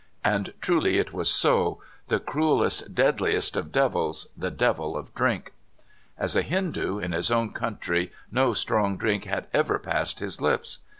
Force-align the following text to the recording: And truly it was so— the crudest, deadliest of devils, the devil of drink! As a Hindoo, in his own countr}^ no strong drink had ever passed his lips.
And 0.25 0.55
truly 0.61 0.97
it 0.97 1.13
was 1.13 1.31
so— 1.31 1.79
the 2.07 2.19
crudest, 2.19 2.95
deadliest 2.95 3.55
of 3.55 3.71
devils, 3.71 4.29
the 4.35 4.49
devil 4.49 4.97
of 4.97 5.13
drink! 5.13 5.53
As 6.17 6.35
a 6.35 6.41
Hindoo, 6.41 6.97
in 6.97 7.11
his 7.11 7.29
own 7.29 7.53
countr}^ 7.53 8.09
no 8.31 8.55
strong 8.55 8.97
drink 8.97 9.25
had 9.25 9.45
ever 9.53 9.77
passed 9.77 10.19
his 10.19 10.41
lips. 10.41 10.79